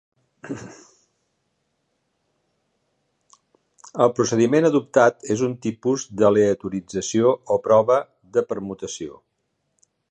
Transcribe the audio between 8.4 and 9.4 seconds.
permutació.